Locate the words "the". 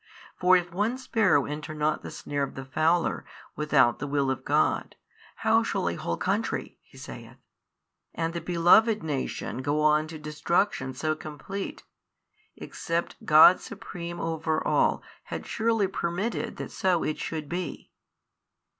2.01-2.09, 2.55-2.65, 3.99-4.07, 8.33-8.41